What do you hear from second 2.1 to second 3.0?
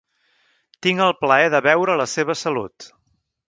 seva salut.